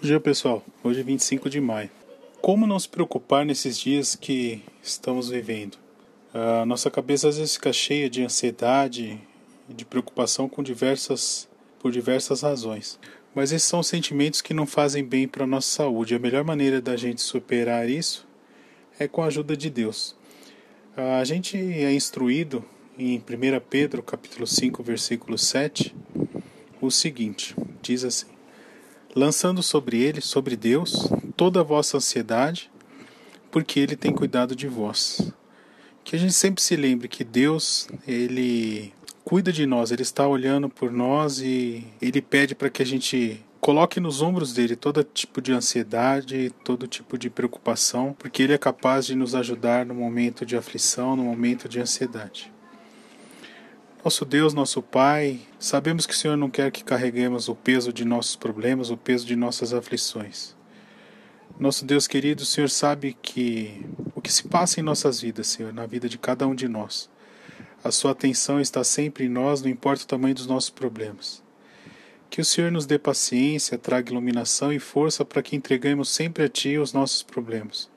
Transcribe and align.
Bom 0.00 0.06
dia, 0.06 0.20
pessoal. 0.20 0.64
Hoje 0.84 1.00
é 1.00 1.02
25 1.02 1.50
de 1.50 1.60
maio. 1.60 1.90
Como 2.40 2.68
não 2.68 2.78
se 2.78 2.88
preocupar 2.88 3.44
nesses 3.44 3.76
dias 3.76 4.14
que 4.14 4.62
estamos 4.80 5.28
vivendo? 5.28 5.76
A 6.32 6.64
nossa 6.64 6.88
cabeça 6.88 7.28
às 7.28 7.36
vezes 7.36 7.54
fica 7.54 7.72
cheia 7.72 8.08
de 8.08 8.22
ansiedade 8.22 9.20
e 9.68 9.74
de 9.74 9.84
preocupação 9.84 10.48
com 10.48 10.62
diversas, 10.62 11.48
por 11.80 11.90
diversas 11.90 12.42
razões. 12.42 12.96
Mas 13.34 13.50
esses 13.50 13.66
são 13.66 13.82
sentimentos 13.82 14.40
que 14.40 14.54
não 14.54 14.68
fazem 14.68 15.04
bem 15.04 15.26
para 15.26 15.42
a 15.42 15.48
nossa 15.48 15.68
saúde. 15.68 16.14
A 16.14 16.20
melhor 16.20 16.44
maneira 16.44 16.80
da 16.80 16.96
gente 16.96 17.20
superar 17.20 17.90
isso 17.90 18.24
é 19.00 19.08
com 19.08 19.20
a 19.20 19.26
ajuda 19.26 19.56
de 19.56 19.68
Deus. 19.68 20.14
A 20.96 21.24
gente 21.24 21.56
é 21.56 21.92
instruído 21.92 22.64
em 22.96 23.18
1 23.18 23.22
Pedro, 23.68 24.00
capítulo 24.00 24.46
5, 24.46 24.80
versículo 24.80 25.36
7, 25.36 25.92
o 26.80 26.88
seguinte: 26.88 27.56
diz 27.82 28.04
assim: 28.04 28.37
Lançando 29.14 29.62
sobre 29.62 30.00
ele, 30.02 30.20
sobre 30.20 30.56
Deus, 30.56 31.10
toda 31.36 31.60
a 31.60 31.64
vossa 31.64 31.96
ansiedade, 31.96 32.70
porque 33.50 33.80
ele 33.80 33.96
tem 33.96 34.12
cuidado 34.12 34.54
de 34.54 34.68
vós. 34.68 35.32
Que 36.04 36.16
a 36.16 36.18
gente 36.18 36.34
sempre 36.34 36.62
se 36.62 36.76
lembre 36.76 37.08
que 37.08 37.24
Deus, 37.24 37.88
ele 38.06 38.92
cuida 39.24 39.52
de 39.52 39.66
nós, 39.66 39.90
ele 39.90 40.02
está 40.02 40.26
olhando 40.26 40.68
por 40.68 40.90
nós 40.90 41.40
e 41.40 41.86
ele 42.00 42.22
pede 42.22 42.54
para 42.54 42.70
que 42.70 42.82
a 42.82 42.86
gente 42.86 43.44
coloque 43.60 44.00
nos 44.00 44.22
ombros 44.22 44.54
dele 44.54 44.76
todo 44.76 45.04
tipo 45.04 45.42
de 45.42 45.52
ansiedade, 45.52 46.50
todo 46.64 46.86
tipo 46.86 47.18
de 47.18 47.28
preocupação, 47.28 48.14
porque 48.18 48.42
ele 48.42 48.54
é 48.54 48.58
capaz 48.58 49.06
de 49.06 49.14
nos 49.14 49.34
ajudar 49.34 49.84
no 49.84 49.94
momento 49.94 50.46
de 50.46 50.56
aflição, 50.56 51.16
no 51.16 51.24
momento 51.24 51.68
de 51.68 51.80
ansiedade. 51.80 52.52
Nosso 54.04 54.24
Deus, 54.24 54.54
nosso 54.54 54.80
Pai, 54.80 55.40
sabemos 55.58 56.06
que 56.06 56.14
o 56.14 56.16
Senhor 56.16 56.36
não 56.36 56.48
quer 56.48 56.70
que 56.70 56.84
carreguemos 56.84 57.48
o 57.48 57.54
peso 57.54 57.92
de 57.92 58.04
nossos 58.04 58.36
problemas, 58.36 58.90
o 58.90 58.96
peso 58.96 59.26
de 59.26 59.34
nossas 59.34 59.74
aflições. 59.74 60.54
Nosso 61.58 61.84
Deus 61.84 62.06
querido, 62.06 62.44
o 62.44 62.46
Senhor 62.46 62.70
sabe 62.70 63.16
que 63.20 63.84
o 64.14 64.20
que 64.20 64.32
se 64.32 64.44
passa 64.44 64.78
em 64.78 64.84
nossas 64.84 65.20
vidas, 65.20 65.48
Senhor, 65.48 65.72
na 65.74 65.84
vida 65.84 66.08
de 66.08 66.16
cada 66.16 66.46
um 66.46 66.54
de 66.54 66.68
nós. 66.68 67.10
A 67.82 67.90
sua 67.90 68.12
atenção 68.12 68.60
está 68.60 68.84
sempre 68.84 69.24
em 69.24 69.28
nós, 69.28 69.62
não 69.62 69.68
importa 69.68 70.04
o 70.04 70.06
tamanho 70.06 70.36
dos 70.36 70.46
nossos 70.46 70.70
problemas. 70.70 71.42
Que 72.30 72.40
o 72.40 72.44
Senhor 72.44 72.70
nos 72.70 72.86
dê 72.86 73.00
paciência, 73.00 73.76
traga 73.76 74.12
iluminação 74.12 74.72
e 74.72 74.78
força 74.78 75.24
para 75.24 75.42
que 75.42 75.56
entregamos 75.56 76.08
sempre 76.08 76.44
a 76.44 76.48
Ti 76.48 76.78
os 76.78 76.92
nossos 76.92 77.24
problemas, 77.24 77.90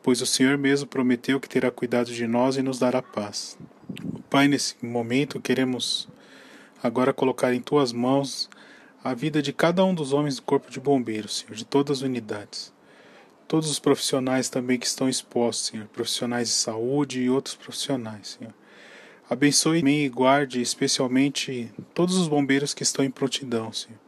pois 0.00 0.20
o 0.20 0.26
Senhor 0.26 0.56
mesmo 0.56 0.86
prometeu 0.86 1.40
que 1.40 1.48
terá 1.48 1.72
cuidado 1.72 2.12
de 2.12 2.24
nós 2.24 2.56
e 2.56 2.62
nos 2.62 2.78
dará 2.78 3.02
paz. 3.02 3.58
Pai, 4.34 4.48
nesse 4.48 4.74
momento 4.84 5.40
queremos 5.40 6.08
agora 6.82 7.12
colocar 7.12 7.54
em 7.54 7.60
Tuas 7.60 7.92
mãos 7.92 8.50
a 9.04 9.14
vida 9.14 9.40
de 9.40 9.52
cada 9.52 9.84
um 9.84 9.94
dos 9.94 10.12
homens 10.12 10.34
do 10.34 10.42
Corpo 10.42 10.72
de 10.72 10.80
Bombeiros, 10.80 11.36
Senhor, 11.36 11.54
de 11.54 11.64
todas 11.64 11.98
as 11.98 12.02
unidades 12.02 12.72
todos 13.46 13.70
os 13.70 13.78
profissionais 13.78 14.48
também 14.48 14.76
que 14.76 14.88
estão 14.88 15.08
expostos, 15.08 15.66
Senhor, 15.66 15.86
profissionais 15.86 16.48
de 16.48 16.54
saúde 16.54 17.20
e 17.20 17.30
outros 17.30 17.54
profissionais, 17.54 18.36
Senhor. 18.36 18.52
Abençoe 19.30 19.78
e 19.78 20.08
guarde 20.08 20.60
especialmente 20.60 21.70
todos 21.94 22.16
os 22.16 22.26
bombeiros 22.26 22.74
que 22.74 22.82
estão 22.82 23.04
em 23.04 23.12
prontidão, 23.12 23.72
Senhor. 23.72 24.00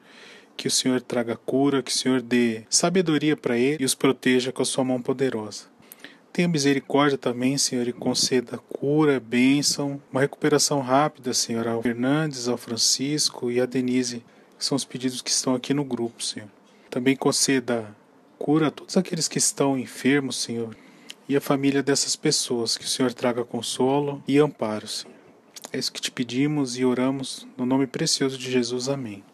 Que 0.56 0.66
o 0.66 0.72
Senhor 0.72 1.00
traga 1.00 1.36
cura, 1.36 1.84
que 1.84 1.92
o 1.92 1.96
Senhor 1.96 2.20
dê 2.20 2.64
sabedoria 2.68 3.36
para 3.36 3.56
eles 3.56 3.80
e 3.80 3.84
os 3.84 3.94
proteja 3.94 4.50
com 4.50 4.62
a 4.62 4.66
sua 4.66 4.82
mão 4.82 5.00
poderosa. 5.00 5.75
Tenha 6.36 6.48
misericórdia 6.48 7.16
também, 7.16 7.56
Senhor, 7.56 7.88
e 7.88 7.94
conceda 7.94 8.58
cura, 8.58 9.18
bênção, 9.18 9.98
uma 10.12 10.20
recuperação 10.20 10.80
rápida, 10.80 11.32
Senhor, 11.32 11.66
ao 11.66 11.80
Fernandes, 11.80 12.46
ao 12.46 12.58
Francisco 12.58 13.50
e 13.50 13.58
a 13.58 13.64
Denise, 13.64 14.22
que 14.58 14.62
são 14.62 14.76
os 14.76 14.84
pedidos 14.84 15.22
que 15.22 15.30
estão 15.30 15.54
aqui 15.54 15.72
no 15.72 15.82
grupo, 15.82 16.22
Senhor. 16.22 16.50
Também 16.90 17.16
conceda 17.16 17.88
Cura 18.38 18.70
todos 18.70 18.98
aqueles 18.98 19.28
que 19.28 19.38
estão 19.38 19.78
enfermos, 19.78 20.36
Senhor, 20.36 20.76
e 21.26 21.34
a 21.34 21.40
família 21.40 21.82
dessas 21.82 22.14
pessoas, 22.16 22.76
que 22.76 22.84
o 22.84 22.88
Senhor 22.88 23.14
traga 23.14 23.42
consolo 23.42 24.22
e 24.28 24.38
amparo, 24.38 24.86
Senhor. 24.86 25.14
É 25.72 25.78
isso 25.78 25.90
que 25.90 26.02
te 26.02 26.10
pedimos 26.10 26.76
e 26.76 26.84
oramos 26.84 27.48
no 27.56 27.64
nome 27.64 27.86
precioso 27.86 28.36
de 28.36 28.52
Jesus. 28.52 28.90
Amém. 28.90 29.24